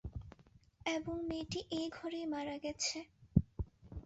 এবং 0.85 1.15
মেয়েটি 1.29 1.59
এই 1.71 1.87
ঘরেই 1.97 2.25
মারা 2.25 2.55
গেছে। 2.57 2.97